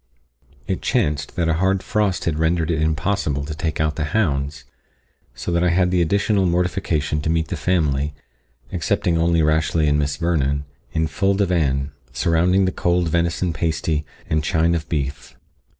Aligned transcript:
It 0.65 0.81
chanced 0.81 1.35
that 1.35 1.47
a 1.47 1.53
hard 1.61 1.83
frost 1.83 2.25
had 2.25 2.39
rendered 2.39 2.71
it 2.71 2.81
impossible 2.81 3.45
to 3.45 3.53
take 3.53 3.79
out 3.79 3.97
the 3.97 4.05
hounds, 4.05 4.63
so 5.35 5.51
that 5.51 5.63
I 5.63 5.69
had 5.69 5.91
the 5.91 6.01
additional 6.01 6.47
mortification 6.47 7.21
to 7.21 7.29
meet 7.29 7.49
the 7.49 7.55
family, 7.55 8.15
excepting 8.71 9.19
only 9.19 9.43
Rashleigh 9.43 9.85
and 9.87 9.99
Miss 9.99 10.17
Vernon, 10.17 10.65
in 10.91 11.05
full 11.05 11.35
divan, 11.35 11.91
surrounding 12.13 12.65
the 12.65 12.71
cold 12.71 13.09
venison 13.09 13.53
pasty 13.53 14.03
and 14.27 14.43
chine 14.43 14.73
of 14.73 14.89
beef. 14.89 15.35